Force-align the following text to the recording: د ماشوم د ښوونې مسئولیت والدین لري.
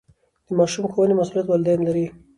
د 0.47 0.49
ماشوم 0.57 0.85
د 0.87 0.91
ښوونې 0.93 1.13
مسئولیت 1.19 1.47
والدین 1.49 1.79
لري. 1.87 2.05